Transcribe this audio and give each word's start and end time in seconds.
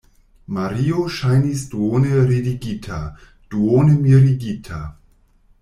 Mario 0.57 1.03
ŝajnis 1.17 1.65
duone 1.75 2.23
ridigita, 2.31 3.03
duone 3.53 3.97
mirigita. 4.07 4.85